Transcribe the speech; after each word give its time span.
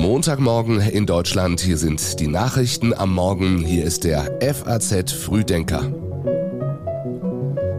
Montagmorgen 0.00 0.80
in 0.80 1.04
Deutschland. 1.04 1.60
Hier 1.60 1.76
sind 1.76 2.20
die 2.20 2.26
Nachrichten 2.26 2.94
am 2.94 3.12
Morgen. 3.12 3.58
Hier 3.58 3.84
ist 3.84 4.04
der 4.04 4.38
FAZ 4.40 5.12
Frühdenker. 5.12 5.92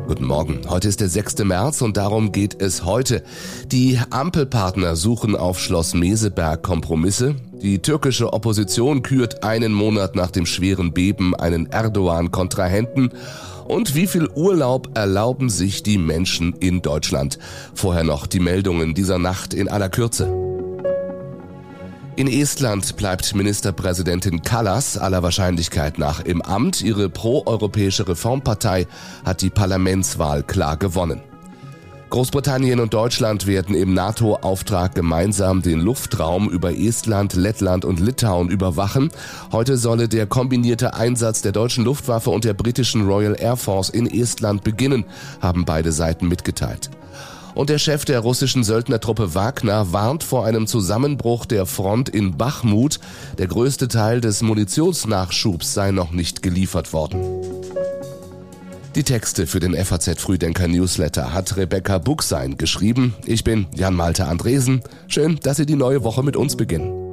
Guten 0.07 0.25
Morgen. 0.25 0.61
Heute 0.69 0.88
ist 0.88 1.01
der 1.01 1.09
6. 1.09 1.39
März 1.45 1.81
und 1.81 1.97
darum 1.97 2.31
geht 2.31 2.61
es 2.61 2.85
heute. 2.85 3.23
Die 3.71 3.99
Ampelpartner 4.11 4.95
suchen 4.95 5.36
auf 5.36 5.59
Schloss 5.59 5.95
Meseberg 5.95 6.61
Kompromisse. 6.61 7.36
Die 7.61 7.79
türkische 7.79 8.34
Opposition 8.34 9.02
kürt 9.02 9.43
einen 9.43 9.73
Monat 9.73 10.15
nach 10.15 10.29
dem 10.29 10.45
schweren 10.45 10.93
Beben 10.93 11.36
einen 11.36 11.65
Erdogan-Kontrahenten. 11.65 13.09
Und 13.68 13.95
wie 13.95 14.07
viel 14.07 14.29
Urlaub 14.29 14.97
erlauben 14.97 15.49
sich 15.49 15.84
die 15.84 15.97
Menschen 15.97 16.54
in 16.54 16.81
Deutschland? 16.81 17.38
Vorher 17.73 18.04
noch 18.04 18.25
die 18.25 18.39
Meldungen 18.39 18.93
dieser 18.93 19.20
Nacht 19.20 19.54
in 19.54 19.67
aller 19.67 19.89
Kürze. 19.89 20.34
In 22.16 22.27
Estland 22.27 22.95
bleibt 22.95 23.35
Ministerpräsidentin 23.35 24.41
Kallas 24.41 24.98
aller 24.98 25.21
Wahrscheinlichkeit 25.21 25.99
nach 25.99 26.21
im 26.21 26.41
Amt. 26.41 26.81
Ihre 26.81 27.09
proeuropäische 27.09 28.07
Reformpartei 28.07 28.88
hat 29.23 29.41
die 29.41 29.52
Parlamentswahl 29.52 30.43
klar 30.43 30.77
gewonnen. 30.77 31.21
Großbritannien 32.09 32.79
und 32.79 32.93
Deutschland 32.93 33.47
werden 33.47 33.75
im 33.75 33.93
NATO-Auftrag 33.93 34.95
gemeinsam 34.95 35.61
den 35.61 35.81
Luftraum 35.81 36.49
über 36.49 36.77
Estland, 36.77 37.34
Lettland 37.34 37.84
und 37.84 37.99
Litauen 37.99 38.49
überwachen. 38.49 39.09
Heute 39.52 39.77
solle 39.77 40.07
der 40.07 40.25
kombinierte 40.25 40.93
Einsatz 40.93 41.41
der 41.41 41.51
deutschen 41.51 41.84
Luftwaffe 41.84 42.29
und 42.29 42.45
der 42.45 42.53
britischen 42.53 43.05
Royal 43.05 43.35
Air 43.38 43.57
Force 43.57 43.89
in 43.89 44.07
Estland 44.07 44.63
beginnen, 44.63 45.03
haben 45.41 45.65
beide 45.65 45.91
Seiten 45.91 46.27
mitgeteilt. 46.27 46.89
Und 47.55 47.70
der 47.70 47.79
Chef 47.79 48.05
der 48.05 48.20
russischen 48.20 48.63
Söldnertruppe 48.63 49.35
Wagner 49.35 49.91
warnt 49.91 50.23
vor 50.23 50.45
einem 50.45 50.67
Zusammenbruch 50.67 51.45
der 51.45 51.65
Front 51.65 52.07
in 52.07 52.37
Bachmut. 52.37 52.99
Der 53.37 53.48
größte 53.48 53.87
Teil 53.87 54.21
des 54.21 54.43
Munitionsnachschubs 54.43 55.73
sei 55.73 55.91
noch 55.91 56.12
nicht 56.12 56.41
geliefert 56.43 56.93
worden. 56.93 57.57
Die 58.98 59.03
Texte 59.03 59.45
für 59.45 59.59
den 59.59 59.76
FAZ 59.76 60.20
Frühdenker 60.20 60.67
Newsletter 60.67 61.31
hat 61.31 61.55
Rebecca 61.55 61.99
Buchsein 61.99 62.57
geschrieben. 62.57 63.13
Ich 63.27 63.43
bin 63.43 63.67
Jan 63.76 63.93
Malte 63.93 64.25
Andresen. 64.25 64.81
Schön, 65.07 65.39
dass 65.44 65.57
Sie 65.57 65.67
die 65.67 65.75
neue 65.75 66.03
Woche 66.03 66.23
mit 66.23 66.35
uns 66.35 66.57
beginnen. 66.57 67.06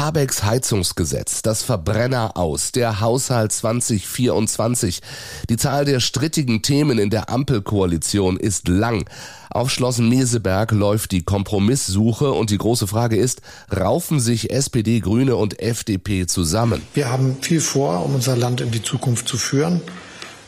Habecks 0.00 0.44
Heizungsgesetz, 0.44 1.42
das 1.42 1.62
Verbrenner 1.62 2.38
aus, 2.38 2.72
der 2.72 3.00
Haushalt 3.00 3.52
2024. 3.52 5.02
Die 5.50 5.58
Zahl 5.58 5.84
der 5.84 6.00
strittigen 6.00 6.62
Themen 6.62 6.98
in 6.98 7.10
der 7.10 7.28
Ampelkoalition 7.28 8.38
ist 8.38 8.66
lang. 8.66 9.04
Auf 9.50 9.70
Schloss 9.70 9.98
Meseberg 9.98 10.72
läuft 10.72 11.12
die 11.12 11.22
Kompromisssuche 11.22 12.32
und 12.32 12.48
die 12.48 12.56
große 12.56 12.86
Frage 12.86 13.16
ist, 13.18 13.42
raufen 13.70 14.20
sich 14.20 14.50
SPD, 14.50 15.00
Grüne 15.00 15.36
und 15.36 15.60
FDP 15.60 16.26
zusammen? 16.26 16.80
Wir 16.94 17.10
haben 17.10 17.36
viel 17.42 17.60
vor, 17.60 18.02
um 18.02 18.14
unser 18.14 18.38
Land 18.38 18.62
in 18.62 18.70
die 18.70 18.82
Zukunft 18.82 19.28
zu 19.28 19.36
führen. 19.36 19.82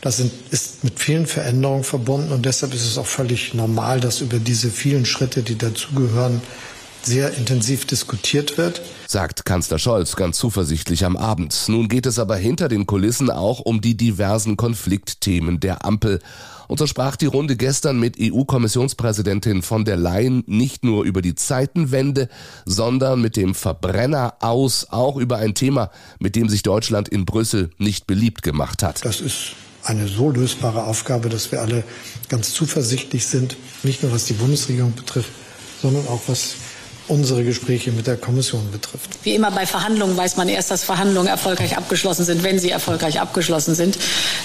Das 0.01 0.19
ist 0.19 0.83
mit 0.83 0.99
vielen 0.99 1.27
Veränderungen 1.27 1.85
verbunden 1.85 2.33
und 2.33 2.47
deshalb 2.47 2.73
ist 2.73 2.87
es 2.87 2.97
auch 2.97 3.07
völlig 3.07 3.53
normal, 3.53 4.01
dass 4.01 4.23
über 4.23 4.39
diese 4.39 4.71
vielen 4.71 5.05
Schritte, 5.05 5.43
die 5.43 5.59
dazugehören, 5.59 6.41
sehr 7.07 7.35
intensiv 7.35 7.87
diskutiert 7.87 8.59
wird. 8.59 8.81
Sagt 9.07 9.45
Kanzler 9.45 9.79
Scholz 9.79 10.17
ganz 10.17 10.39
zuversichtlich 10.39 11.05
am 11.05 11.17
Abend. 11.17 11.65
Nun 11.69 11.89
geht 11.89 12.07
es 12.07 12.19
aber 12.19 12.37
hinter 12.37 12.69
den 12.69 12.87
Kulissen 12.87 13.31
auch 13.31 13.61
um 13.61 13.81
die 13.81 13.97
diversen 13.97 14.57
Konfliktthemen 14.57 15.61
der 15.61 15.85
Ampel. 15.85 16.21
Und 16.69 16.79
so 16.79 16.87
sprach 16.87 17.17
die 17.17 17.27
Runde 17.27 17.57
gestern 17.57 18.01
mit 18.01 18.17
EU-Kommissionspräsidentin 18.19 19.63
von 19.63 19.85
der 19.85 19.97
Leyen 19.97 20.43
nicht 20.47 20.85
nur 20.85 21.05
über 21.05 21.21
die 21.21 21.35
Zeitenwende, 21.35 22.29
sondern 22.65 23.21
mit 23.21 23.37
dem 23.37 23.55
Verbrenner 23.55 24.35
aus 24.41 24.87
auch 24.91 25.17
über 25.17 25.37
ein 25.37 25.55
Thema, 25.55 25.91
mit 26.19 26.35
dem 26.35 26.49
sich 26.49 26.63
Deutschland 26.63 27.09
in 27.09 27.27
Brüssel 27.27 27.71
nicht 27.77 28.07
beliebt 28.07 28.43
gemacht 28.43 28.83
hat. 28.83 29.05
Das 29.05 29.21
ist 29.21 29.55
eine 29.85 30.09
so 30.09 30.31
lösbare 30.31 30.85
Aufgabe, 30.85 31.29
dass 31.29 31.53
wir 31.53 31.61
alle 31.61 31.85
ganz 32.29 32.55
zuversichtlich 32.55 33.27
sind, 33.27 33.57
nicht 33.83 34.03
nur 34.03 34.13
was 34.13 34.25
die 34.25 34.35
Bundesregierung 34.35 34.95
betrifft, 34.95 35.31
sondern 35.83 36.07
auch 36.07 36.23
was 36.27 36.55
unsere 37.09 37.45
Gespräche 37.45 37.93
mit 37.93 38.07
der 38.07 38.17
Kommission 38.17 38.71
betrifft. 38.71 39.11
Wie 39.25 39.35
immer 39.35 39.51
bei 39.51 39.67
Verhandlungen 39.67 40.17
weiß 40.17 40.37
man 40.37 40.49
erst, 40.49 40.71
dass 40.71 40.85
Verhandlungen 40.85 41.29
erfolgreich 41.29 41.77
abgeschlossen 41.77 42.25
sind, 42.25 42.43
wenn 42.43 42.59
sie 42.59 42.71
erfolgreich 42.71 43.21
abgeschlossen 43.21 43.75
sind. 43.75 43.99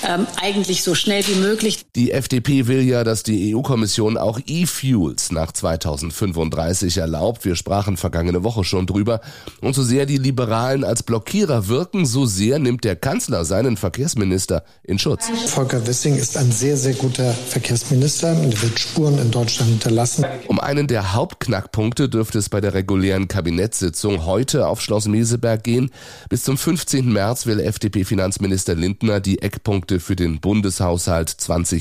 Ähm, 0.07 0.27
eigentlich 0.41 0.83
so 0.83 0.95
schnell 0.95 1.25
wie 1.27 1.35
möglich. 1.35 1.86
Die 1.97 2.11
FDP 2.11 2.67
will 2.67 2.83
ja, 2.83 3.03
dass 3.03 3.23
die 3.23 3.55
EU-Kommission 3.55 4.19
auch 4.19 4.39
E-Fuels 4.45 5.31
nach 5.31 5.51
2035 5.51 6.95
erlaubt. 6.97 7.43
Wir 7.43 7.55
sprachen 7.55 7.97
vergangene 7.97 8.43
Woche 8.43 8.63
schon 8.63 8.85
drüber. 8.85 9.19
Und 9.61 9.73
so 9.73 9.81
sehr 9.81 10.05
die 10.05 10.19
Liberalen 10.19 10.83
als 10.83 11.01
Blockierer 11.01 11.69
wirken, 11.69 12.05
so 12.05 12.27
sehr 12.27 12.59
nimmt 12.59 12.83
der 12.83 12.97
Kanzler 12.97 13.45
seinen 13.45 13.77
Verkehrsminister 13.77 14.63
in 14.83 14.99
Schutz. 14.99 15.27
Volker 15.47 15.87
Wissing 15.87 16.17
ist 16.17 16.37
ein 16.37 16.51
sehr, 16.51 16.77
sehr 16.77 16.93
guter 16.93 17.33
Verkehrsminister 17.33 18.39
und 18.41 18.61
wird 18.61 18.79
Spuren 18.79 19.17
in 19.17 19.31
Deutschland 19.31 19.71
hinterlassen. 19.71 20.23
Um 20.47 20.59
einen 20.59 20.85
der 20.85 21.15
Hauptknackpunkte 21.15 22.09
dürfte 22.09 22.37
es 22.37 22.49
bei 22.49 22.61
der 22.61 22.75
regulären 22.75 23.27
Kabinettssitzung 23.27 24.23
heute 24.23 24.67
auf 24.67 24.83
Schloss 24.83 25.07
Meseberg 25.07 25.63
gehen. 25.63 25.89
Bis 26.29 26.43
zum 26.43 26.59
15. 26.59 27.11
März 27.11 27.47
will 27.47 27.59
FDP-Finanzminister 27.59 28.75
Lindner 28.75 29.19
die 29.19 29.41
Eckpunkte 29.41 29.99
für 29.99 30.15
den 30.15 30.39
Bundeshaushalt 30.41 31.29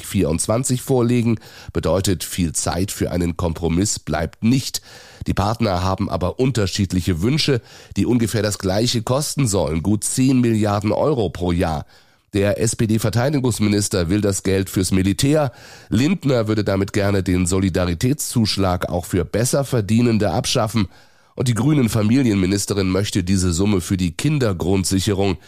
2024 0.06 0.82
vorlegen. 0.82 1.38
Bedeutet, 1.72 2.24
viel 2.24 2.52
Zeit 2.52 2.92
für 2.92 3.10
einen 3.10 3.36
Kompromiss 3.36 3.98
bleibt 3.98 4.44
nicht. 4.44 4.80
Die 5.26 5.34
Partner 5.34 5.82
haben 5.82 6.08
aber 6.08 6.38
unterschiedliche 6.38 7.20
Wünsche, 7.22 7.60
die 7.96 8.06
ungefähr 8.06 8.42
das 8.42 8.58
gleiche 8.58 9.02
kosten 9.02 9.46
sollen, 9.46 9.82
gut 9.82 10.04
10 10.04 10.40
Milliarden 10.40 10.92
Euro 10.92 11.28
pro 11.30 11.52
Jahr. 11.52 11.84
Der 12.32 12.60
SPD-Verteidigungsminister 12.60 14.10
will 14.10 14.20
das 14.20 14.42
Geld 14.42 14.68
fürs 14.68 14.92
Militär. 14.92 15.52
Lindner 15.88 16.48
würde 16.48 16.64
damit 16.64 16.92
gerne 16.92 17.22
den 17.22 17.46
Solidaritätszuschlag 17.46 18.88
auch 18.90 19.06
für 19.06 19.24
Besserverdienende 19.24 20.30
abschaffen. 20.30 20.88
Und 21.34 21.48
die 21.48 21.54
grünen 21.54 21.88
Familienministerin 21.88 22.90
möchte 22.90 23.24
diese 23.24 23.52
Summe 23.52 23.80
für 23.80 23.96
die 23.96 24.12
Kindergrundsicherung. 24.12 25.38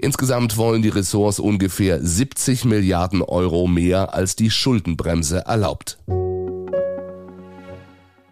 Insgesamt 0.00 0.56
wollen 0.56 0.80
die 0.80 0.90
Ressorts 0.90 1.40
ungefähr 1.40 2.00
70 2.00 2.64
Milliarden 2.64 3.20
Euro 3.20 3.66
mehr 3.66 4.14
als 4.14 4.36
die 4.36 4.48
Schuldenbremse 4.48 5.44
erlaubt. 5.44 5.98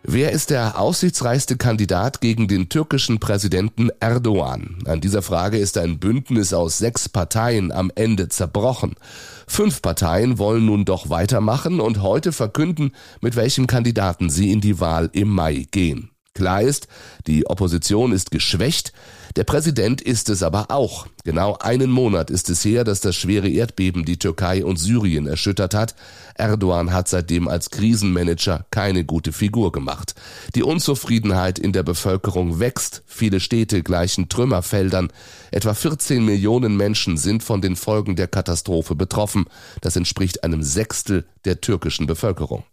Wer 0.05 0.31
ist 0.31 0.51
der 0.51 0.79
aussichtsreichste 0.79 1.57
Kandidat 1.57 2.21
gegen 2.21 2.47
den 2.47 2.69
türkischen 2.69 3.19
Präsidenten 3.19 3.91
Erdogan? 3.99 4.79
An 4.87 5.01
dieser 5.01 5.23
Frage 5.23 5.59
ist 5.59 5.77
ein 5.77 5.99
Bündnis 5.99 6.53
aus 6.53 6.79
sechs 6.79 7.09
Parteien 7.09 7.73
am 7.73 7.91
Ende 7.97 8.29
zerbrochen. 8.29 8.95
Fünf 9.49 9.83
Parteien 9.83 10.39
wollen 10.39 10.67
nun 10.67 10.85
doch 10.85 11.11
weitermachen 11.11 11.81
und 11.81 12.01
heute 12.01 12.31
verkünden, 12.31 12.93
mit 13.21 13.35
welchem 13.35 13.67
Kandidaten 13.67 14.31
sie 14.31 14.53
in 14.53 14.61
die 14.61 14.79
Wahl 14.79 15.11
im 15.13 15.31
Mai 15.31 15.67
gehen. 15.73 16.11
Klar 16.37 16.63
ist, 16.63 16.87
die 17.27 17.47
Opposition 17.47 18.13
ist 18.13 18.31
geschwächt, 18.31 18.93
der 19.37 19.45
Präsident 19.45 20.01
ist 20.01 20.31
es 20.31 20.43
aber 20.43 20.71
auch. 20.71 21.07
Genau 21.23 21.59
einen 21.61 21.91
Monat 21.91 22.31
ist 22.31 22.49
es 22.49 22.65
her, 22.65 22.85
dass 22.85 23.01
das 23.01 23.17
schwere 23.17 23.51
Erdbeben 23.51 24.07
die 24.07 24.19
Türkei 24.19 24.65
und 24.65 24.79
Syrien 24.79 25.27
erschüttert 25.27 25.75
hat. 25.75 25.95
Erdogan 26.37 26.91
hat 26.91 27.09
seitdem 27.09 27.47
als 27.47 27.69
Krisenmanager 27.71 28.65
keine 28.71 29.05
gute 29.05 29.33
Figur 29.33 29.73
gemacht. 29.73 30.15
Die 30.55 30.63
Unzufriedenheit 30.63 31.59
in 31.59 31.73
der 31.73 31.83
Bevölkerung 31.83 32.61
wächst, 32.61 33.03
viele 33.07 33.41
Städte 33.41 33.83
gleichen 33.83 34.31
Trümmerfeldern. 34.31 35.13
Etwa 35.51 35.75
14 35.75 36.25
Millionen 36.25 36.75
Menschen 36.75 37.19
sind 37.19 37.43
von 37.43 37.61
den 37.61 37.77
Folgen 37.77 38.17
der 38.17 38.29
Katastrophe 38.29 38.95
betroffen. 38.95 39.45
Das 39.83 39.97
entspricht 39.97 40.45
einem 40.45 40.63
Sechstel 40.63 41.27
der 41.45 41.61
türkischen 41.61 42.07
Bevölkerung. 42.07 42.65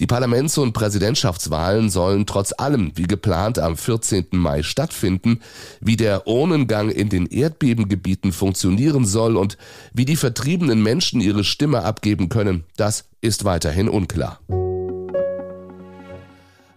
Die 0.00 0.06
Parlaments- 0.06 0.58
und 0.58 0.72
Präsidentschaftswahlen 0.72 1.88
sollen 1.88 2.26
trotz 2.26 2.52
allem 2.56 2.92
wie 2.96 3.04
geplant 3.04 3.60
am 3.60 3.76
14. 3.76 4.26
Mai 4.32 4.62
stattfinden. 4.64 5.40
Wie 5.80 5.96
der 5.96 6.26
Urnengang 6.26 6.90
in 6.90 7.08
den 7.08 7.26
Erdbebengebieten 7.26 8.32
funktionieren 8.32 9.04
soll 9.06 9.36
und 9.36 9.56
wie 9.92 10.04
die 10.04 10.16
vertriebenen 10.16 10.82
Menschen 10.82 11.20
ihre 11.20 11.44
Stimme 11.44 11.84
abgeben 11.84 12.28
können, 12.28 12.64
das 12.76 13.04
ist 13.20 13.44
weiterhin 13.44 13.88
unklar. 13.88 14.40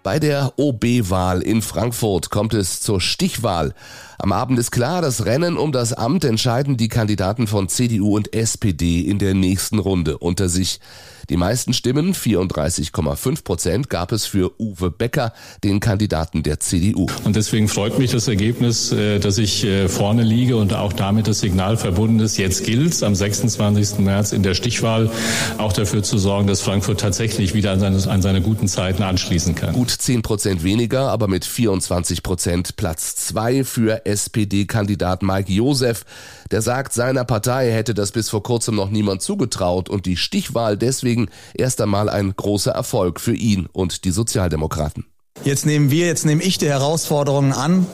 Bei 0.08 0.20
der 0.20 0.54
OB-Wahl 0.58 1.42
in 1.42 1.62
Frankfurt 1.62 2.30
kommt 2.30 2.54
es 2.54 2.80
zur 2.80 3.02
Stichwahl. 3.02 3.74
Am 4.18 4.32
Abend 4.32 4.58
ist 4.58 4.72
klar, 4.72 5.02
das 5.02 5.26
Rennen 5.26 5.58
um 5.58 5.74
das 5.74 5.92
Amt 5.92 6.24
entscheiden 6.24 6.78
die 6.78 6.88
Kandidaten 6.88 7.46
von 7.46 7.68
CDU 7.68 8.16
und 8.16 8.34
SPD 8.34 9.02
in 9.02 9.20
der 9.20 9.34
nächsten 9.34 9.80
Runde 9.80 10.18
unter 10.18 10.48
sich. 10.48 10.80
Die 11.30 11.36
meisten 11.36 11.74
Stimmen, 11.74 12.14
34,5 12.14 13.44
Prozent, 13.44 13.90
gab 13.90 14.14
es 14.14 14.26
für 14.26 14.54
Uwe 14.62 14.90
Becker, 14.90 15.34
den 15.62 15.82
Kandidaten 15.82 16.42
der 16.42 16.62
CDU. 16.62 17.08
Und 17.26 17.36
deswegen 17.36 17.68
freut 17.68 18.00
mich 18.00 18.12
das 18.12 18.30
Ergebnis, 18.30 18.94
äh, 18.94 19.20
dass 19.20 19.38
ich 19.38 19.66
äh, 19.66 19.90
vorne 19.90 20.24
liege 20.24 20.56
und 20.56 20.74
auch 20.74 20.94
damit 20.94 21.28
das 21.28 21.42
Signal 21.42 21.76
verbunden 21.76 22.22
ist. 22.22 22.38
Jetzt 22.38 22.64
gilt 22.64 22.94
es 22.94 23.04
am 23.04 23.14
26. 23.14 24.00
März 24.00 24.32
in 24.32 24.42
der 24.42 24.54
Stichwahl 24.54 25.10
auch 25.58 25.74
dafür 25.74 26.02
zu 26.02 26.18
sorgen, 26.18 26.48
dass 26.48 26.62
Frankfurt 26.62 27.02
tatsächlich 27.02 27.54
wieder 27.54 27.72
an 27.74 27.82
seine, 27.82 28.08
an 28.10 28.22
seine 28.22 28.42
guten 28.42 28.70
Zeiten 28.70 29.04
anschließen 29.04 29.54
kann. 29.54 29.74
Gut 29.74 29.92
10 29.92 30.22
Prozent 30.22 30.64
weniger, 30.64 31.10
aber 31.10 31.28
mit 31.28 31.44
24 31.44 32.24
Prozent 32.24 32.78
Platz 32.78 33.18
zwei 33.18 33.66
für 33.66 34.06
SPD-Kandidat 34.06 35.24
Mike 35.24 35.52
Josef. 35.52 36.06
Der 36.52 36.62
sagt, 36.62 36.94
seiner 36.94 37.26
Partei 37.26 37.72
hätte 37.74 37.94
das 37.94 38.14
bis 38.14 38.30
vor 38.30 38.42
kurzem 38.42 38.76
noch 38.76 38.90
niemand 38.90 39.22
zugetraut 39.22 39.90
und 39.90 40.06
die 40.06 40.16
Stichwahl 40.16 40.78
deswegen 40.78 41.17
deswegen 41.18 41.30
erst 41.54 41.82
einmal 41.82 42.10
ein 42.10 42.34
großer 42.36 42.72
Erfolg 42.72 43.20
für 43.20 43.34
ihn 43.34 43.68
und 43.72 44.06
die 44.06 44.12
Sozialdemokraten. 44.12 45.06
Jetzt 45.44 45.66
nehmen 45.66 45.92
wir, 45.92 46.08
jetzt 46.08 46.26
nehme 46.26 46.44
ich 46.44 46.58
die 46.58 46.68
Herausforderungen 46.68 47.54
an, 47.54 47.86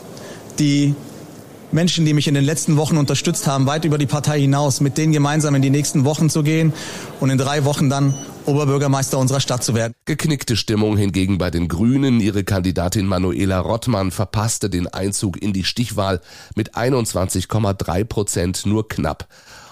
die 0.60 0.96
Menschen, 1.72 2.06
die 2.06 2.14
mich 2.14 2.28
in 2.28 2.36
den 2.36 2.46
letzten 2.46 2.78
Wochen 2.78 2.98
unterstützt 2.98 3.48
haben, 3.48 3.66
weit 3.66 3.84
über 3.84 3.98
die 3.98 4.06
Partei 4.06 4.40
hinaus, 4.40 4.80
mit 4.80 4.98
denen 4.98 5.12
gemeinsam 5.12 5.56
in 5.56 5.64
die 5.64 5.72
nächsten 5.72 6.06
Wochen 6.06 6.30
zu 6.30 6.44
gehen 6.44 6.72
und 7.20 7.32
in 7.32 7.38
drei 7.40 7.66
Wochen 7.66 7.90
dann 7.90 8.14
Oberbürgermeister 8.46 9.18
unserer 9.18 9.40
Stadt 9.40 9.64
zu 9.64 9.74
werden. 9.74 9.94
Geknickte 10.06 10.56
Stimmung 10.56 10.98
hingegen 10.98 11.40
bei 11.40 11.50
den 11.50 11.68
Grünen. 11.68 12.20
Ihre 12.20 12.44
Kandidatin 12.44 13.08
Manuela 13.08 13.60
Rottmann 13.60 14.12
verpasste 14.12 14.70
den 14.70 14.88
Einzug 14.88 15.42
in 15.42 15.52
die 15.52 15.64
Stichwahl 15.64 16.22
mit 16.56 16.76
21,3 16.76 18.04
Prozent 18.04 18.66
nur 18.66 18.88
knapp. 18.88 19.28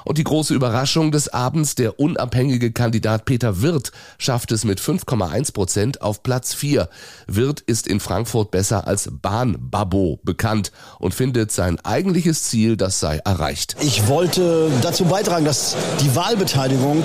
Und 0.06 0.18
die 0.18 0.24
große 0.24 0.54
Überraschung 0.54 1.12
des 1.12 1.30
Abends, 1.30 1.76
der 1.76 2.00
unabhängige 2.00 2.72
Kandidat 2.72 3.26
Peter 3.26 3.62
Wirth 3.62 3.92
schafft 4.18 4.52
es 4.52 4.66
mit 4.66 4.80
5,1 4.80 5.54
Prozent 5.54 6.02
auf 6.02 6.24
Platz 6.24 6.54
4. 6.54 6.90
Wirth 7.28 7.62
ist 7.62 7.88
in 7.88 8.00
Frankfurt 8.00 8.52
besser 8.52 8.88
als 8.88 9.10
Bahnbabo 9.12 10.20
bekannt 10.24 10.72
und 11.00 11.14
findet 11.14 11.52
sein 11.52 11.80
eigentliches 11.84 12.44
Ziel, 12.44 12.78
das 12.78 13.00
sei 13.00 13.18
erreicht. 13.24 13.76
Ich 13.82 14.08
wollte 14.08 14.70
dazu 14.82 15.06
beitragen, 15.06 15.46
dass 15.46 15.76
die 16.02 16.16
Wahlbeteiligung 16.16 17.04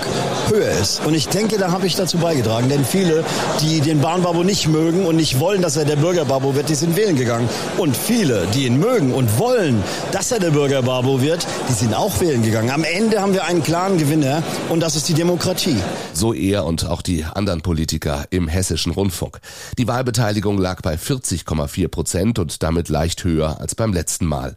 höher 0.49 0.71
ist. 0.71 1.05
Und 1.05 1.15
ich 1.15 1.29
denke, 1.29 1.59
da 1.59 1.71
habe 1.71 1.87
ich 1.87 1.97
dazu 1.97 2.19
beigetragen. 2.19 2.69
Denn 2.69 2.85
viele, 2.85 3.25
die 3.61 3.81
den 3.81 4.01
Bahnbabo 4.01 4.43
nicht 4.43 4.69
mögen 4.69 5.07
und 5.07 5.17
nicht 5.17 5.41
wollen, 5.41 5.63
dass 5.63 5.77
er 5.77 5.85
der 5.85 5.97
Bürgerbabo 5.97 6.55
wird, 6.55 6.69
die 6.69 6.75
sind 6.75 6.97
wählen 6.97 7.17
gegangen. 7.17 7.49
Und 7.79 7.97
viele, 7.97 8.47
die 8.55 8.67
ihn 8.67 8.79
mögen 8.79 9.13
und 9.13 9.39
wollen, 9.39 9.83
dass 10.13 10.33
er 10.33 10.41
der 10.41 10.51
Bürgerbabo 10.51 11.21
wird, 11.21 11.47
die 11.69 11.73
sind 11.73 11.95
auch 11.95 12.21
wählen 12.21 12.43
gegangen. 12.43 12.71
Am 12.71 12.85
Ende 12.93 13.21
haben 13.21 13.33
wir 13.33 13.45
einen 13.45 13.63
klaren 13.63 13.99
Gewinner 13.99 14.43
und 14.69 14.81
das 14.81 14.97
ist 14.97 15.09
die 15.09 15.15
Demokratie. 15.15 15.77
So 16.13 16.33
er 16.33 16.65
und 16.65 16.87
auch 16.87 17.03
die 17.03 17.25
anderen 17.25 17.61
Politiker 17.61 18.27
im 18.31 18.49
hessischen 18.49 18.93
Rundfunk. 18.93 19.41
Die 19.77 19.89
Wahlbeteiligung 19.89 20.59
lag 20.59 20.83
bei 20.83 20.95
40,4 20.95 21.89
Prozent 21.89 22.39
und 22.39 22.63
damit 22.63 22.89
leicht 22.89 23.25
höher 23.25 23.61
als 23.61 23.75
beim 23.75 23.93
letzten 23.93 24.27
Mal. 24.27 24.55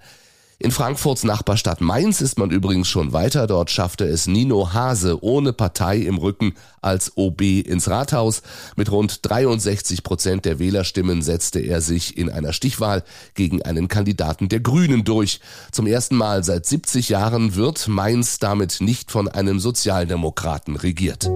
In 0.61 0.71
Frankfurts 0.71 1.23
Nachbarstadt 1.23 1.79
Mainz 1.79 2.19
ist 2.19 2.37
man 2.37 2.51
übrigens 2.51 2.89
schon 2.89 3.13
weiter. 3.13 3.47
Dort 3.47 3.71
schaffte 3.71 4.03
es 4.03 4.27
Nino 4.27 4.73
Hase 4.73 5.23
ohne 5.23 5.53
Partei 5.53 5.99
im 5.99 6.17
Rücken 6.17 6.53
als 6.81 7.13
OB 7.15 7.41
ins 7.65 7.89
Rathaus. 7.89 8.41
Mit 8.75 8.91
rund 8.91 9.19
63 9.21 10.03
Prozent 10.03 10.43
der 10.43 10.59
Wählerstimmen 10.59 11.21
setzte 11.21 11.61
er 11.61 11.79
sich 11.79 12.17
in 12.17 12.29
einer 12.29 12.51
Stichwahl 12.51 13.05
gegen 13.35 13.61
einen 13.61 13.87
Kandidaten 13.87 14.49
der 14.49 14.59
Grünen 14.59 15.05
durch. 15.05 15.39
Zum 15.71 15.87
ersten 15.87 16.17
Mal 16.17 16.43
seit 16.43 16.65
70 16.65 17.07
Jahren 17.07 17.55
wird 17.55 17.87
Mainz 17.87 18.37
damit 18.39 18.81
nicht 18.81 19.11
von 19.11 19.29
einem 19.29 19.61
Sozialdemokraten 19.61 20.75
regiert. 20.75 21.29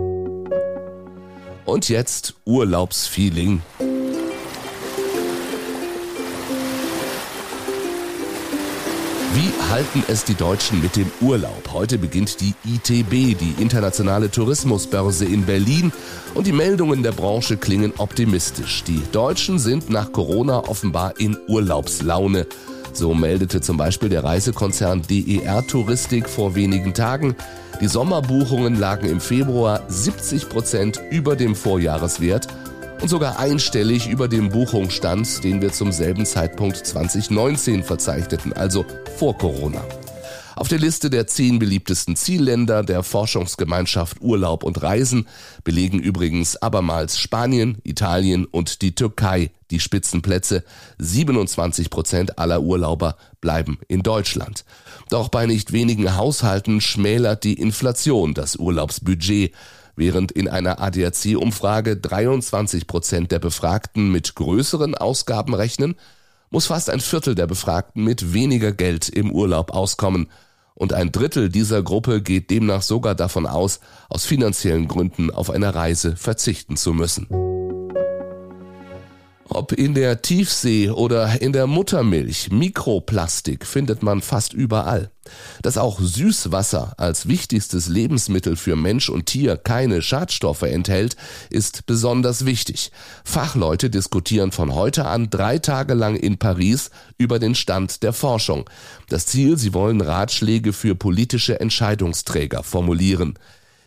Und 1.64 1.88
jetzt 1.88 2.34
Urlaubsfeeling. 2.44 3.62
Wie 9.35 9.51
halten 9.71 10.03
es 10.09 10.25
die 10.25 10.35
Deutschen 10.35 10.80
mit 10.80 10.95
dem 10.95 11.09
Urlaub? 11.19 11.69
Heute 11.74 11.97
beginnt 11.97 12.39
die 12.39 12.53
ITB, 12.65 13.35
die 13.35 13.56
Internationale 13.57 14.30
Tourismusbörse 14.30 15.25
in 15.25 15.44
Berlin, 15.44 15.91
und 16.35 16.45
die 16.45 16.51
Meldungen 16.51 17.01
der 17.01 17.13
Branche 17.13 17.57
klingen 17.57 17.94
optimistisch. 17.97 18.83
Die 18.83 19.01
Deutschen 19.12 19.57
sind 19.57 19.89
nach 19.89 20.12
Corona 20.12 20.59
offenbar 20.69 21.19
in 21.19 21.35
Urlaubslaune. 21.47 22.45
So 22.94 23.15
meldete 23.15 23.59
zum 23.59 23.75
Beispiel 23.75 24.09
der 24.09 24.24
Reisekonzern 24.24 25.01
DER 25.01 25.65
Touristik 25.65 26.30
vor 26.30 26.53
wenigen 26.53 26.94
Tagen. 26.94 27.35
Die 27.81 27.88
Sommerbuchungen 27.88 28.80
lagen 28.80 29.07
im 29.07 29.19
Februar 29.19 29.81
70 29.88 30.47
Prozent 30.47 31.01
über 31.09 31.35
dem 31.35 31.56
Vorjahreswert 31.56 32.47
und 33.04 33.10
sogar 33.10 33.38
einstellig 33.38 34.08
über 34.08 34.30
dem 34.30 34.48
Buchungsstand, 34.48 35.44
den 35.44 35.62
wir 35.62 35.74
zum 35.74 35.92
selben 35.92 36.26
Zeitpunkt 36.26 36.78
2019 36.78 37.84
verzeichneten, 37.84 38.54
also 38.54 38.86
vor 39.18 39.38
Corona. 39.38 39.84
Auf 40.56 40.70
der 40.70 40.80
Liste 40.80 41.10
der 41.10 41.28
zehn 41.28 41.60
beliebtesten 41.60 42.16
Zielländer 42.16 42.82
der 42.82 43.04
Forschungsgemeinschaft 43.04 44.22
Urlaub 44.22 44.64
und 44.64 44.82
Reisen 44.82 45.28
belegen 45.66 46.00
übrigens 46.00 46.56
abermals 46.56 47.20
Spanien, 47.20 47.80
Italien 47.84 48.46
und 48.46 48.82
die 48.82 48.96
Türkei 48.96 49.52
die 49.70 49.82
Spitzenplätze. 49.82 50.64
27 50.98 51.90
Prozent 51.90 52.40
aller 52.40 52.62
Urlauber 52.62 53.18
bleiben 53.42 53.80
in 53.90 54.02
Deutschland. 54.04 54.64
Doch 55.10 55.28
bei 55.28 55.46
nicht 55.46 55.74
wenigen 55.74 56.16
Haushalten 56.16 56.80
schmälert 56.80 57.44
die 57.44 57.56
Inflation 57.56 58.34
das 58.34 58.56
Urlaubsbudget. 58.56 59.52
Während 59.95 60.31
in 60.31 60.48
einer 60.48 60.80
ADAC-Umfrage 60.80 61.98
23 61.98 62.88
Prozent 62.88 63.31
der 63.31 63.40
Befragten 63.40 64.12
mit 64.12 64.36
größeren 64.36 64.95
Ausgaben 64.95 65.54
rechnen, 65.54 65.95
muss 66.50 66.68
fast 66.68 66.90
ein 66.90 67.00
Viertel 67.00 67.36
der 67.36 67.48
Befragten 67.48 68.04
mit 68.04 68.34
weniger 68.34 68.72
Geld 68.72 69.10
im 69.10 69.31
Urlaub 69.31 69.72
auskommen. 69.72 70.30
Und 70.75 70.94
ein 70.94 71.12
Drittel 71.12 71.50
dieser 71.50 71.84
Gruppe 71.84 72.22
geht 72.22 72.50
demnach 72.50 72.81
sogar 72.81 73.16
davon 73.16 73.45
aus, 73.45 73.80
aus 74.10 74.25
finanziellen 74.25 74.88
Gründen 74.88 75.30
auf 75.30 75.50
eine 75.50 75.75
Reise 75.75 76.16
verzichten 76.16 76.78
zu 76.78 76.94
müssen. 76.94 77.28
Ob 79.50 79.74
in 79.74 79.94
der 79.94 80.22
Tiefsee 80.22 80.90
oder 80.90 81.42
in 81.42 81.51
der 81.51 81.68
Muttermilch, 81.68 82.50
Mikroplastik 82.51 83.66
findet 83.66 84.01
man 84.01 84.22
fast 84.22 84.54
überall. 84.54 85.12
Dass 85.62 85.78
auch 85.78 86.00
Süßwasser 86.00 86.94
als 86.98 87.28
wichtigstes 87.28 87.88
Lebensmittel 87.88 88.56
für 88.56 88.75
Mensch 88.75 89.10
und 89.10 89.25
Tier 89.25 89.57
keine 89.57 90.01
Schadstoffe 90.01 90.63
enthält, 90.63 91.18
ist 91.50 91.86
besonders 91.86 92.45
wichtig. 92.45 92.92
Fachleute 93.25 93.90
diskutieren 93.90 94.51
von 94.51 94.74
heute 94.74 95.06
an 95.06 95.30
drei 95.30 95.60
Tage 95.60 95.94
lang 95.94 96.16
in 96.16 96.38
Paris 96.38 96.90
über 97.18 97.38
den 97.38 97.56
Stand 97.56 98.01
der 98.04 98.13
Forschung. 98.13 98.69
Das 99.10 99.25
Ziel, 99.25 99.57
sie 99.57 99.74
wollen 99.74 100.01
Ratschläge 100.01 100.72
für 100.72 100.95
politische 100.95 101.60
Entscheidungsträger 101.60 102.63
formulieren. 102.63 103.38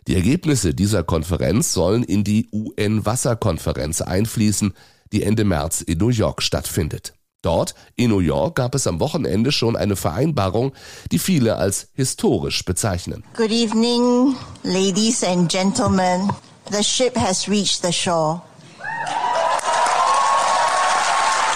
Die 0.06 0.14
Ergebnisse 0.14 0.74
dieser 0.74 1.02
Konferenz 1.02 1.72
sollen 1.72 2.04
in 2.04 2.22
die 2.22 2.48
UN-Wasserkonferenz 2.52 4.02
einfließen, 4.02 4.72
die 5.12 5.22
Ende 5.22 5.44
März 5.44 5.80
in 5.80 5.98
New 5.98 6.08
York 6.08 6.42
stattfindet. 6.42 7.14
Dort, 7.42 7.74
in 7.94 8.10
New 8.10 8.18
York, 8.18 8.56
gab 8.56 8.74
es 8.74 8.86
am 8.86 8.98
Wochenende 8.98 9.52
schon 9.52 9.76
eine 9.76 9.94
Vereinbarung, 9.94 10.72
die 11.12 11.18
viele 11.18 11.56
als 11.56 11.88
historisch 11.94 12.64
bezeichnen. 12.64 13.22
Good 13.36 13.52
evening, 13.52 14.34
ladies 14.64 15.22
and 15.22 15.50
gentlemen. 15.50 16.30
The 16.70 16.82
ship 16.82 17.16
has 17.16 17.48
reached 17.48 17.82
the 17.82 17.92
shore. 17.92 18.42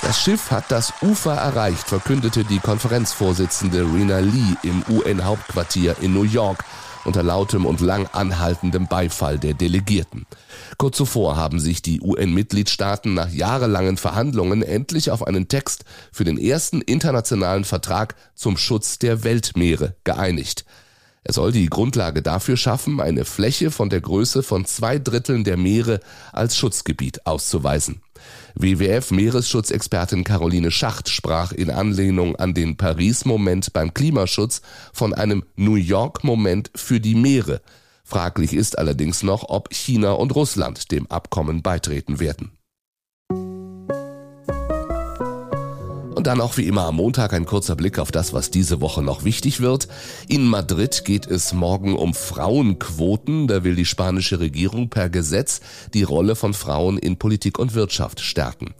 Das 0.02 0.22
Schiff 0.22 0.50
hat 0.50 0.64
das 0.70 0.92
Ufer 1.02 1.34
erreicht, 1.34 1.86
verkündete 1.86 2.44
die 2.44 2.58
Konferenzvorsitzende 2.58 3.82
Rena 3.82 4.18
Lee 4.18 4.56
im 4.62 4.82
UN-Hauptquartier 4.88 5.96
in 6.00 6.14
New 6.14 6.22
York 6.22 6.64
unter 7.04 7.22
lautem 7.22 7.66
und 7.66 7.80
lang 7.80 8.06
anhaltendem 8.12 8.86
Beifall 8.86 9.38
der 9.38 9.54
Delegierten. 9.54 10.26
Kurz 10.78 10.96
zuvor 10.96 11.36
haben 11.36 11.60
sich 11.60 11.82
die 11.82 12.00
UN-Mitgliedstaaten 12.00 13.14
nach 13.14 13.30
jahrelangen 13.30 13.96
Verhandlungen 13.96 14.62
endlich 14.62 15.10
auf 15.10 15.26
einen 15.26 15.48
Text 15.48 15.84
für 16.12 16.24
den 16.24 16.38
ersten 16.38 16.80
internationalen 16.80 17.64
Vertrag 17.64 18.14
zum 18.34 18.56
Schutz 18.56 18.98
der 18.98 19.24
Weltmeere 19.24 19.96
geeinigt. 20.04 20.64
Er 21.22 21.34
soll 21.34 21.52
die 21.52 21.68
Grundlage 21.68 22.22
dafür 22.22 22.56
schaffen, 22.56 23.00
eine 23.00 23.24
Fläche 23.24 23.70
von 23.70 23.90
der 23.90 24.00
Größe 24.00 24.42
von 24.42 24.64
zwei 24.64 24.98
Dritteln 24.98 25.44
der 25.44 25.58
Meere 25.58 26.00
als 26.32 26.56
Schutzgebiet 26.56 27.26
auszuweisen. 27.26 28.00
WWF-Meeresschutzexpertin 28.54 30.24
Caroline 30.24 30.70
Schacht 30.70 31.08
sprach 31.08 31.52
in 31.52 31.70
Anlehnung 31.70 32.36
an 32.36 32.54
den 32.54 32.76
Paris-Moment 32.76 33.72
beim 33.72 33.94
Klimaschutz 33.94 34.62
von 34.92 35.14
einem 35.14 35.44
New 35.56 35.76
York-Moment 35.76 36.70
für 36.74 37.00
die 37.00 37.14
Meere. 37.14 37.60
Fraglich 38.04 38.54
ist 38.54 38.78
allerdings 38.78 39.22
noch, 39.22 39.48
ob 39.48 39.72
China 39.72 40.12
und 40.12 40.34
Russland 40.34 40.90
dem 40.90 41.06
Abkommen 41.10 41.62
beitreten 41.62 42.18
werden. 42.18 42.50
Und 46.14 46.26
dann 46.26 46.40
auch 46.40 46.56
wie 46.56 46.66
immer 46.66 46.84
am 46.86 46.96
Montag 46.96 47.32
ein 47.32 47.46
kurzer 47.46 47.76
Blick 47.76 47.98
auf 47.98 48.10
das, 48.10 48.32
was 48.32 48.50
diese 48.50 48.80
Woche 48.80 49.02
noch 49.02 49.24
wichtig 49.24 49.60
wird. 49.60 49.88
In 50.28 50.44
Madrid 50.46 51.04
geht 51.04 51.26
es 51.26 51.52
morgen 51.52 51.96
um 51.96 52.14
Frauenquoten. 52.14 53.46
Da 53.46 53.64
will 53.64 53.76
die 53.76 53.86
spanische 53.86 54.40
Regierung 54.40 54.90
per 54.90 55.08
Gesetz 55.08 55.60
die 55.94 56.02
Rolle 56.02 56.34
von 56.34 56.52
Frauen 56.52 56.98
in 56.98 57.16
Politik 57.16 57.58
und 57.58 57.74
Wirtschaft 57.74 58.20
stärken. 58.20 58.74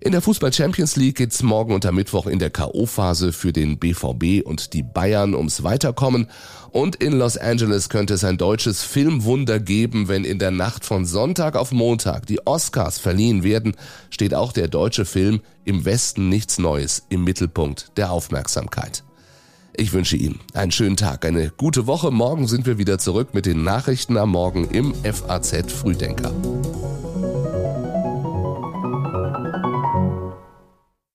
In 0.00 0.12
der 0.12 0.22
Fußball 0.22 0.52
Champions 0.52 0.94
League 0.94 1.16
geht's 1.16 1.42
morgen 1.42 1.74
und 1.74 1.84
am 1.84 1.96
Mittwoch 1.96 2.28
in 2.28 2.38
der 2.38 2.50
KO-Phase 2.50 3.32
für 3.32 3.52
den 3.52 3.80
BVB 3.80 4.46
und 4.46 4.72
die 4.72 4.84
Bayern 4.84 5.34
ums 5.34 5.64
Weiterkommen. 5.64 6.28
Und 6.70 6.94
in 6.96 7.14
Los 7.14 7.36
Angeles 7.36 7.88
könnte 7.88 8.14
es 8.14 8.22
ein 8.22 8.38
deutsches 8.38 8.84
Filmwunder 8.84 9.58
geben, 9.58 10.06
wenn 10.06 10.24
in 10.24 10.38
der 10.38 10.52
Nacht 10.52 10.84
von 10.84 11.04
Sonntag 11.04 11.56
auf 11.56 11.72
Montag 11.72 12.26
die 12.26 12.46
Oscars 12.46 13.00
verliehen 13.00 13.42
werden, 13.42 13.74
steht 14.10 14.34
auch 14.34 14.52
der 14.52 14.68
deutsche 14.68 15.04
Film 15.04 15.40
Im 15.64 15.84
Westen 15.84 16.28
nichts 16.28 16.58
Neues 16.58 17.02
im 17.08 17.24
Mittelpunkt 17.24 17.90
der 17.96 18.12
Aufmerksamkeit. 18.12 19.02
Ich 19.74 19.92
wünsche 19.92 20.16
Ihnen 20.16 20.38
einen 20.54 20.70
schönen 20.70 20.96
Tag, 20.96 21.24
eine 21.24 21.50
gute 21.50 21.88
Woche. 21.88 22.12
Morgen 22.12 22.46
sind 22.46 22.66
wir 22.66 22.78
wieder 22.78 22.98
zurück 22.98 23.34
mit 23.34 23.46
den 23.46 23.64
Nachrichten 23.64 24.16
am 24.16 24.30
Morgen 24.30 24.70
im 24.70 24.94
FAZ 24.94 25.72
Frühdenker. 25.72 26.32